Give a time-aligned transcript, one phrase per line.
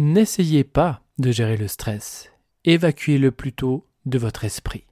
[0.00, 2.30] N'essayez pas de gérer le stress.
[2.64, 4.86] Évacuez-le plutôt de votre esprit.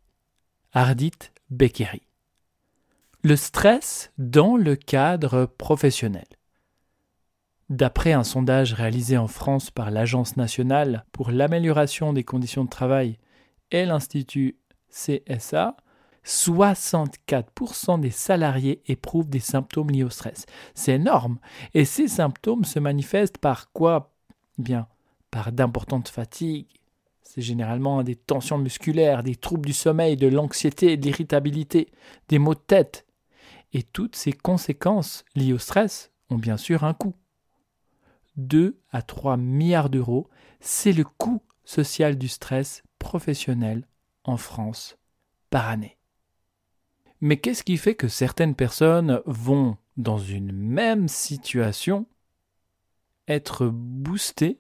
[0.73, 1.13] Ardit
[1.49, 2.03] Beccari.
[3.23, 6.27] Le stress dans le cadre professionnel.
[7.71, 13.17] D'après un sondage réalisé en France par l'Agence nationale pour l'amélioration des conditions de travail
[13.71, 14.59] et l'Institut
[14.91, 15.77] CSA,
[16.25, 20.47] 64% des salariés éprouvent des symptômes liés au stress.
[20.75, 21.39] C'est énorme.
[21.75, 24.13] Et ces symptômes se manifestent par quoi?
[24.59, 24.89] Bien,
[25.37, 26.81] par d'importantes fatigues.
[27.21, 31.91] C'est généralement des tensions musculaires, des troubles du sommeil, de l'anxiété, de l'irritabilité,
[32.31, 33.07] des maux de tête.
[33.75, 37.15] Et toutes ces conséquences liées au stress ont bien sûr un coût.
[38.39, 40.31] 2 à 3 milliards d'euros,
[40.61, 43.87] c'est le coût social du stress professionnel
[44.25, 44.97] en France
[45.51, 45.99] par année.
[47.21, 52.07] Mais qu'est-ce qui fait que certaines personnes vont, dans une même situation,
[53.29, 54.59] être boostées,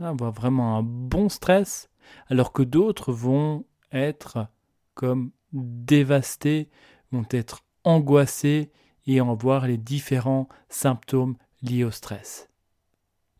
[0.00, 1.88] avoir vraiment un bon stress,
[2.28, 4.48] alors que d'autres vont être
[4.94, 6.68] comme dévastées,
[7.12, 8.72] vont être angoissées
[9.06, 12.48] et en voir les différents symptômes liés au stress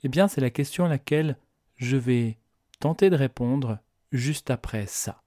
[0.03, 1.39] Eh bien, c'est la question à laquelle
[1.77, 2.39] je vais
[2.81, 3.79] tenter de répondre
[4.13, 5.23] juste après ça.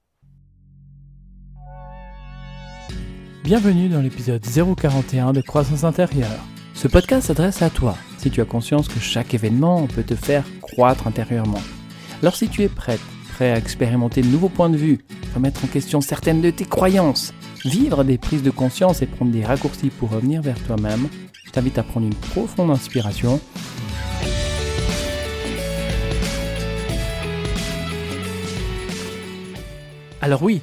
[3.43, 6.43] Bienvenue dans l'épisode 041 de Croissance intérieure.
[6.73, 10.43] Ce podcast s'adresse à toi si tu as conscience que chaque événement peut te faire
[10.61, 11.61] croître intérieurement.
[12.21, 13.01] Alors si tu es prête,
[13.33, 14.99] prêt à expérimenter de nouveaux points de vue,
[15.35, 17.33] remettre en question certaines de tes croyances,
[17.65, 21.07] vivre des prises de conscience et prendre des raccourcis pour revenir vers toi-même,
[21.45, 23.39] je t'invite à prendre une profonde inspiration
[30.19, 30.61] Alors oui,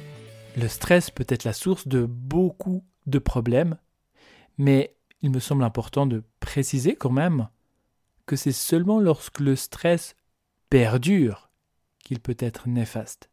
[0.57, 3.77] le stress peut être la source de beaucoup de problèmes,
[4.57, 7.49] mais il me semble important de préciser quand même
[8.25, 10.15] que c'est seulement lorsque le stress
[10.69, 11.49] perdure
[12.03, 13.29] qu'il peut être néfaste.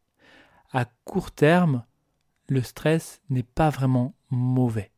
[0.70, 1.84] À court terme,
[2.48, 4.90] le stress n'est pas vraiment mauvais.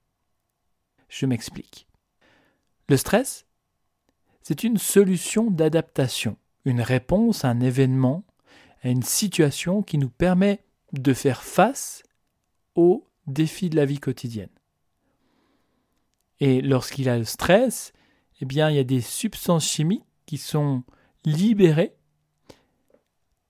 [1.08, 1.88] Je m'explique.
[2.88, 3.46] Le stress,
[4.42, 8.24] c'est une solution d'adaptation, une réponse à un événement,
[8.82, 10.62] à une situation qui nous permet
[10.92, 12.02] de faire face
[12.74, 14.50] aux défis de la vie quotidienne.
[16.40, 17.92] Et lorsqu'il a le stress,
[18.40, 20.82] eh bien, il y a des substances chimiques qui sont
[21.24, 21.94] libérées.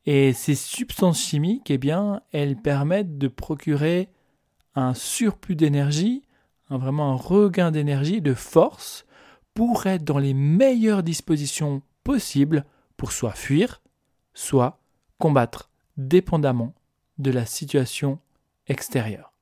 [0.07, 4.11] Et ces substances chimiques, eh bien, elles permettent de procurer
[4.75, 6.25] un surplus d'énergie,
[6.69, 9.07] vraiment un regain d'énergie, de force,
[9.55, 12.65] pour être dans les meilleures dispositions possibles
[12.97, 13.81] pour soit fuir,
[14.35, 14.81] soit
[15.19, 16.75] combattre, dépendamment
[17.19, 18.19] de la situation
[18.67, 19.33] extérieure.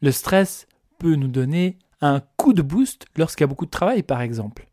[0.00, 0.66] Le stress
[0.98, 4.68] peut nous donner un coup de boost lorsqu'il y a beaucoup de travail, par exemple.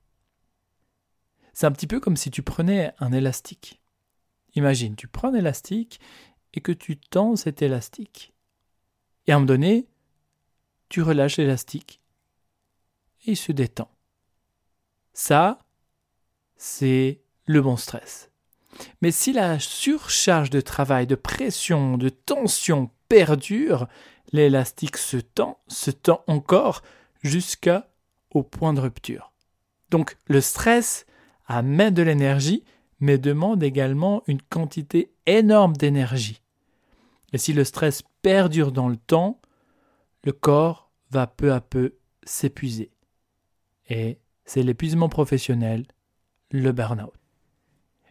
[1.53, 3.81] C'est un petit peu comme si tu prenais un élastique.
[4.55, 5.99] Imagine, tu prends un élastique
[6.53, 8.33] et que tu tends cet élastique.
[9.27, 9.87] Et à un moment donné,
[10.89, 12.01] tu relâches l'élastique
[13.25, 13.89] et il se détend.
[15.13, 15.59] Ça,
[16.57, 18.29] c'est le bon stress.
[19.01, 23.87] Mais si la surcharge de travail, de pression, de tension perdure,
[24.31, 26.81] l'élastique se tend, se tend encore
[27.21, 29.33] jusqu'au point de rupture.
[29.89, 31.05] Donc le stress
[31.45, 32.63] amène de l'énergie,
[33.01, 36.41] mais demande également une quantité énorme d'énergie.
[37.33, 39.41] Et si le stress perdure dans le temps,
[40.23, 42.91] le corps va peu à peu s'épuiser.
[43.89, 45.85] Et c'est l'épuisement professionnel,
[46.49, 47.13] le burn-out.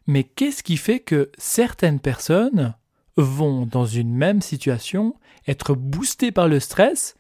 [0.07, 2.75] Mais qu'est-ce qui fait que certaines personnes
[3.21, 5.15] vont, dans une même situation,
[5.47, 7.15] être boostées par le stress,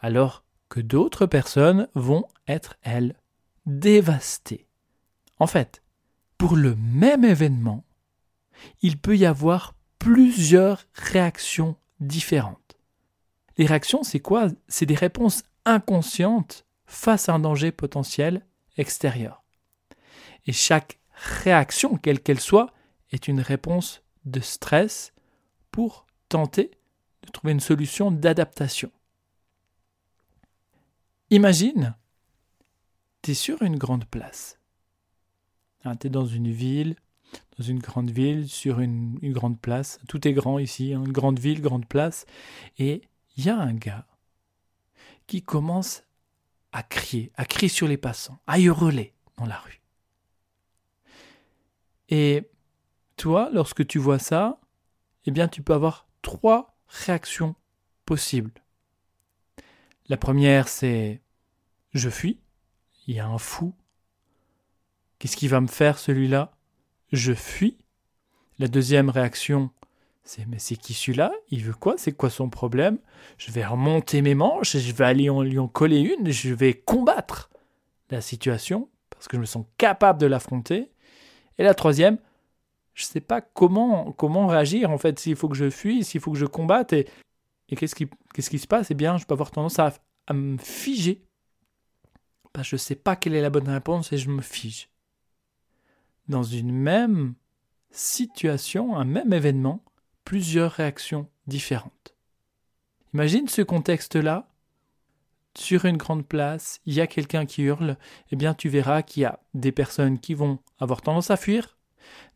[0.00, 3.14] alors que d'autres personnes vont être, elles,
[3.66, 4.66] dévastées
[5.38, 5.82] En fait,
[6.38, 7.84] pour le même événement,
[8.82, 12.76] il peut y avoir plusieurs réactions différentes.
[13.58, 14.48] Les réactions, c'est quoi?
[14.68, 18.46] C'est des réponses inconscientes face à un danger potentiel
[18.76, 19.42] extérieur.
[20.46, 22.72] Et chaque réaction, quelle qu'elle soit,
[23.10, 25.12] est une réponse de stress
[25.76, 26.70] pour tenter
[27.20, 28.90] de trouver une solution d'adaptation.
[31.28, 31.94] Imagine,
[33.20, 34.58] tu es sur une grande place.
[35.84, 36.96] Hein, tu es dans une ville,
[37.58, 40.00] dans une grande ville, sur une, grande place.
[40.08, 42.24] Tout est grand ici, hein, une grande ville, grande place.
[42.78, 43.02] Et
[43.36, 44.06] il y a un gars
[45.26, 46.04] qui commence
[46.72, 49.82] à crier, à crier sur les passants, à hurler dans la rue.
[52.08, 52.48] Et
[53.18, 54.58] toi, lorsque tu vois ça,
[55.26, 57.54] eh bien, tu peux avoir trois réactions
[58.04, 58.52] possibles.
[60.08, 61.20] La première, c'est
[61.92, 62.38] je fuis.
[63.06, 63.74] Il y a un fou.
[65.18, 66.52] Qu'est-ce qu'il va me faire celui-là?
[67.12, 67.78] Je fuis.
[68.58, 69.70] La deuxième réaction,
[70.24, 71.32] c'est mais c'est qui celui-là?
[71.50, 71.94] Il veut quoi?
[71.98, 72.98] C'est quoi son problème?
[73.38, 76.74] Je vais remonter mes manches, je vais aller en lui en coller une, je vais
[76.74, 77.50] combattre
[78.10, 80.90] la situation parce que je me sens capable de l'affronter.
[81.58, 82.18] Et la troisième,
[82.96, 86.20] je ne sais pas comment, comment réagir en fait, s'il faut que je fuis, s'il
[86.20, 86.92] faut que je combatte.
[86.92, 87.06] Et,
[87.68, 88.90] et qu'est-ce qui, qu'est-ce qui se passe?
[88.90, 89.92] Eh bien, je peux avoir tendance à,
[90.26, 91.22] à me figer.
[92.52, 94.88] Parce que je ne sais pas quelle est la bonne réponse et je me fige.
[96.28, 97.34] Dans une même
[97.90, 99.84] situation, un même événement,
[100.24, 102.14] plusieurs réactions différentes.
[103.12, 104.48] Imagine ce contexte-là.
[105.54, 107.96] Sur une grande place, il y a quelqu'un qui hurle,
[108.30, 111.75] eh bien tu verras qu'il y a des personnes qui vont avoir tendance à fuir,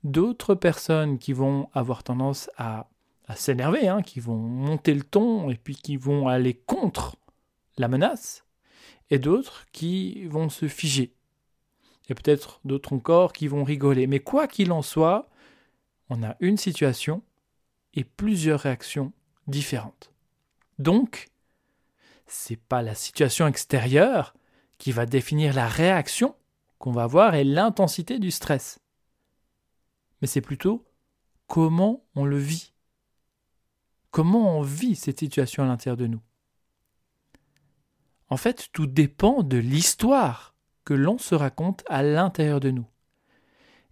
[0.05, 2.89] d'autres personnes qui vont avoir tendance à,
[3.37, 7.17] s'énerver, hein, qui vont monter le ton et puis qui vont aller contre
[7.79, 8.45] la menace,
[9.11, 11.15] et d'autres qui vont se figer.
[12.09, 14.09] Et peut-être d'autres encore qui vont rigoler.
[14.09, 15.29] Mais quoi qu'il en soit,
[16.09, 17.23] on a une situation
[17.95, 19.13] et plusieurs réactions
[19.47, 20.11] différentes.
[20.81, 21.29] Donc,
[22.27, 24.35] c'est pas la situation extérieure
[24.79, 26.35] qui va définir la réaction
[26.79, 28.80] qu'on va avoir et l'intensité du stress.
[30.21, 30.87] Mais c'est plutôt
[31.47, 32.73] comment on le vit.
[34.11, 36.21] Comment on vit cette situation à l'intérieur de nous.
[38.29, 42.87] En fait, tout dépend de l'histoire que l'on se raconte à l'intérieur de nous.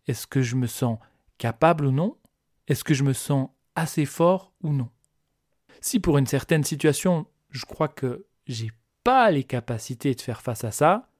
[0.06, 0.98] Est-ce que je me sens
[1.38, 2.16] capable ou non?
[2.68, 4.90] Est-ce que je me sens assez fort ou non?
[5.80, 8.70] Si pour une certaine situation, je crois que j'ai
[9.04, 11.10] pas les capacités de faire face à ça,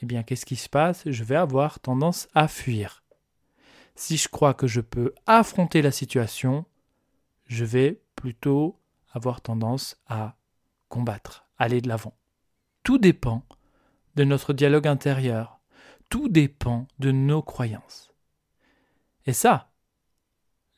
[0.00, 1.02] eh bien qu'est-ce qui se passe?
[1.06, 3.01] Je vais avoir tendance à fuir.
[3.94, 6.64] Si je crois que je peux affronter la situation,
[7.46, 8.78] je vais plutôt
[9.12, 10.36] avoir tendance à
[10.88, 12.16] combattre, aller de l'avant.
[12.82, 13.44] Tout dépend
[14.16, 15.60] de notre dialogue intérieur,
[16.08, 18.12] tout dépend de nos croyances.
[19.26, 19.72] Et ça,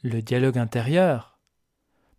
[0.02, 1.38] le dialogue intérieur,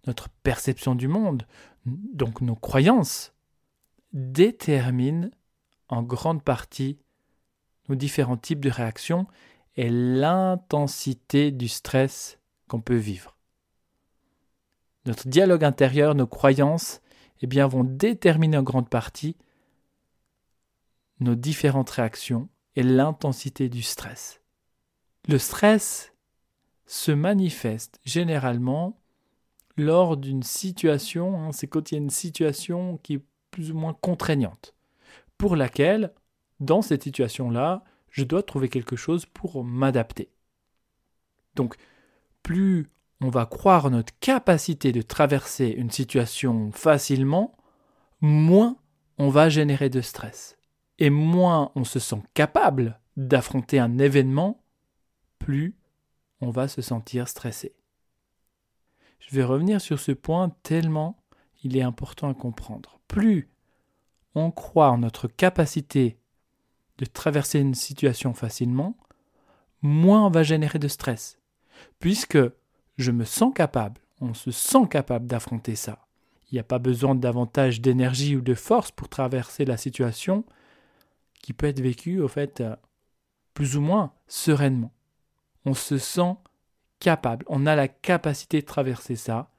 [0.07, 1.45] notre perception du monde,
[1.85, 3.33] donc nos croyances,
[4.13, 5.29] déterminent
[5.87, 6.99] en grande partie
[7.89, 9.27] nos différents types de réactions
[9.77, 13.35] et l'intensité du stress qu'on peut vivre.
[15.05, 17.01] Notre dialogue intérieur, nos croyances,
[17.41, 19.35] eh bien, vont déterminer en grande partie
[21.19, 24.41] nos différentes réactions et l'intensité du stress.
[25.27, 26.13] Le stress
[26.85, 28.99] se manifeste généralement
[29.77, 33.75] lors d'une situation, hein, c'est quand il y a une situation qui est plus ou
[33.75, 34.73] moins contraignante,
[35.37, 36.13] pour laquelle,
[36.59, 37.83] dans cette situation-là,
[38.15, 40.29] je dois trouver quelque chose pour m'adapter.
[41.55, 41.75] Donc,
[42.43, 42.89] plus
[43.19, 47.57] on va croire notre capacité de traverser une situation facilement,
[48.21, 48.77] moins
[49.17, 50.57] on va générer de stress.
[50.97, 54.63] Et moins on se sent capable d'affronter un événement,
[55.37, 55.75] plus
[56.39, 57.75] on va se sentir stressé.
[59.19, 61.21] Je vais revenir sur ce point tellement
[61.63, 63.01] il est important à comprendre.
[63.09, 63.49] Plus
[64.35, 66.17] on croit en notre capacité
[66.97, 68.97] de traverser une situation facilement,
[69.81, 71.37] moins on va générer de stress.
[71.99, 72.39] Puisque
[72.97, 76.07] je me sens capable, on se sent capable d'affronter ça.
[76.49, 80.45] Il n'y a pas besoin davantage d'énergie ou de force pour traverser la situation
[81.41, 82.75] qui peut être vécue, au fait, euh,
[83.53, 84.91] plus ou moins sereinement
[85.65, 86.35] on se sent
[86.99, 89.51] capable, on a la capacité de traverser ça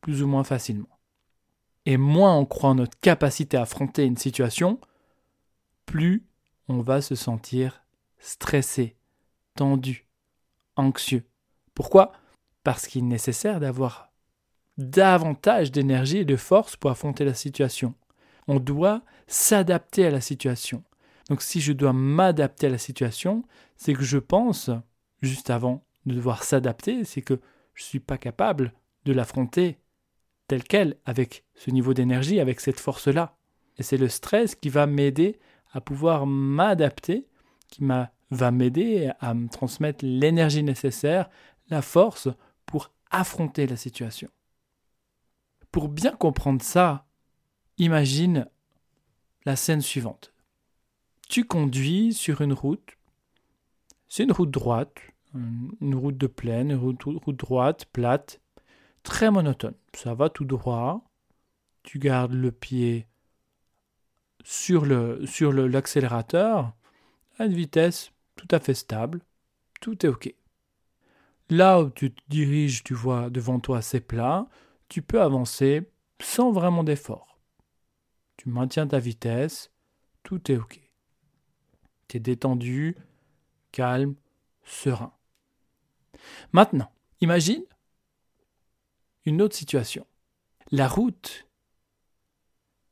[0.00, 0.88] plus ou moins facilement.
[1.86, 4.80] Et moins on croit en notre capacité à affronter une situation,
[5.86, 6.24] plus
[6.68, 7.84] on va se sentir
[8.18, 8.96] stressé,
[9.54, 10.06] tendu,
[10.76, 11.24] anxieux.
[11.74, 12.12] Pourquoi?
[12.62, 14.12] Parce qu'il est nécessaire d'avoir
[14.78, 17.94] davantage d'énergie et de force pour affronter la situation.
[18.48, 20.82] On doit s'adapter à la situation.
[21.28, 23.44] Donc si je dois m'adapter à la situation,
[23.76, 24.70] c'est que je pense
[25.22, 27.40] juste avant de devoir s'adapter, c'est que
[27.74, 28.72] je ne suis pas capable
[29.04, 29.78] de l'affronter
[30.48, 33.36] tel quel, avec ce niveau d'énergie, avec cette force-là.
[33.78, 35.38] Et c'est le stress qui va m'aider
[35.74, 37.26] à pouvoir m'adapter,
[37.68, 37.84] qui
[38.30, 41.28] va m'aider à me transmettre l'énergie nécessaire,
[41.68, 42.28] la force
[42.64, 44.28] pour affronter la situation.
[45.72, 47.06] Pour bien comprendre ça,
[47.78, 48.48] imagine
[49.44, 50.32] la scène suivante.
[51.28, 52.96] Tu conduis sur une route,
[54.08, 54.94] c'est une route droite,
[55.34, 58.40] une route de plaine, une route, droite, plate,
[59.02, 59.74] très monotone.
[59.92, 61.04] Ça va tout droit.
[61.82, 63.08] Tu gardes le pied
[64.44, 66.72] sur l'accélérateur
[67.38, 69.20] à une vitesse tout à fait stable.
[69.80, 70.34] Tout est OK.
[71.50, 74.46] Là où tu te diriges, tu vois devant toi c'est plat,
[74.88, 77.38] tu peux avancer sans vraiment d'effort.
[78.36, 79.70] Tu maintiens ta vitesse,
[80.22, 80.80] tout est OK.
[82.08, 82.96] Tu es détendu,
[83.72, 84.14] calme,
[84.62, 85.12] serein.
[86.52, 87.64] Maintenant, imagine
[89.24, 90.06] une autre situation.
[90.70, 91.46] La route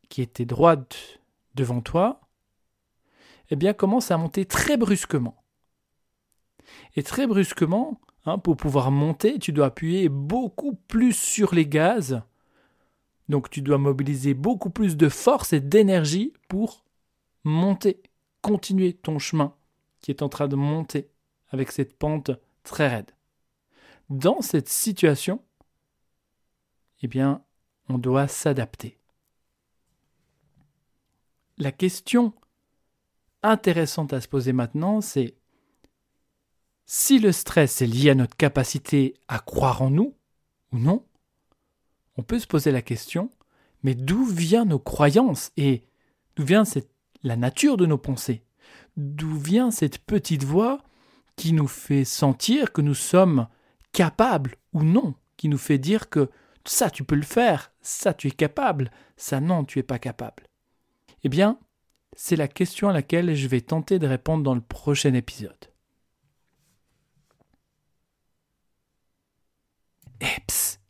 [0.08, 1.21] qui était droite
[1.54, 2.20] devant toi,
[3.50, 5.42] eh bien, commence à monter très brusquement.
[6.96, 12.22] Et très brusquement, hein, pour pouvoir monter, tu dois appuyer beaucoup plus sur les gaz.
[13.28, 16.84] Donc tu dois mobiliser beaucoup plus de force et d'énergie pour
[17.44, 18.02] monter,
[18.40, 19.54] continuer ton chemin
[20.00, 21.08] qui est en train de monter
[21.48, 22.30] avec cette pente
[22.64, 23.10] très raide.
[24.10, 25.40] Dans cette situation,
[27.02, 27.42] eh bien,
[27.88, 28.98] on doit s'adapter.
[31.58, 32.32] La question
[33.42, 35.34] intéressante à se poser maintenant, c'est
[36.86, 40.14] si le stress est lié à notre capacité à croire en nous
[40.72, 41.06] ou non,
[42.16, 43.30] on peut se poser la question,
[43.82, 45.84] mais d'où viennent nos croyances et
[46.36, 46.64] d'où vient
[47.22, 48.42] la nature de nos pensées?
[48.96, 50.82] D'où vient cette petite voix
[51.36, 53.48] qui nous fait sentir que nous sommes
[53.92, 56.30] capables ou non, qui nous fait dire que
[56.64, 60.44] ça tu peux le faire, ça tu es capable, ça non tu es pas capable?
[61.24, 61.58] Eh bien,
[62.16, 65.72] c'est la question à laquelle je vais tenter de répondre dans le prochain épisode.
[70.20, 70.80] Eps,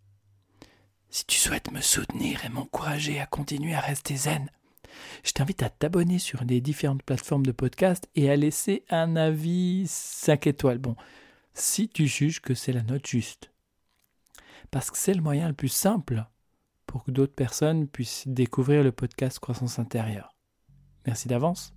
[1.10, 4.50] si tu souhaites me soutenir et m'encourager à continuer à rester zen,
[5.24, 9.84] je t'invite à t'abonner sur les différentes plateformes de podcast et à laisser un avis
[9.86, 10.78] 5 étoiles.
[10.78, 10.96] Bon,
[11.54, 13.50] si tu juges que c'est la note juste.
[14.70, 16.24] Parce que c'est le moyen le plus simple
[16.86, 20.34] pour que d'autres personnes puissent découvrir le podcast Croissance intérieure.
[21.06, 21.74] Merci d'avance.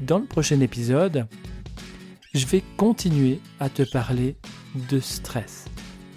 [0.00, 1.26] Dans le prochain épisode,
[2.32, 4.36] je vais continuer à te parler
[4.90, 5.66] de stress.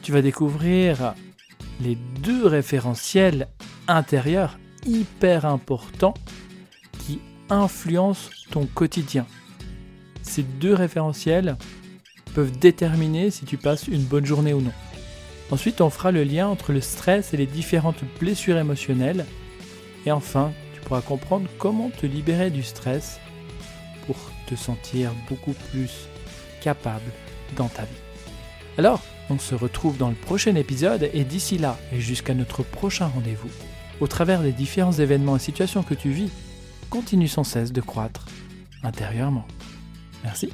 [0.02, 1.14] Tu vas découvrir
[1.82, 3.48] les deux référentiels
[3.88, 6.16] intérieurs hyper importants
[7.00, 9.26] qui influencent ton quotidien.
[10.22, 11.58] Ces deux référentiels
[12.34, 14.74] peuvent déterminer si tu passes une bonne journée ou non.
[15.51, 19.25] Ensuite, on fera le lien entre le stress et les différentes blessures émotionnelles.
[20.06, 23.20] Et enfin, tu pourras comprendre comment te libérer du stress
[24.06, 26.08] pour te sentir beaucoup plus
[26.62, 27.12] capable
[27.56, 28.01] dans ta vie.
[28.77, 33.08] Alors, on se retrouve dans le prochain épisode et d'ici là et jusqu'à notre prochain
[33.08, 33.50] rendez-vous,
[34.00, 36.32] au travers des différents événements et situations que tu vis,
[36.89, 38.25] continue sans cesse de croître
[38.84, 39.46] intérieurement.
[40.24, 40.51] Merci.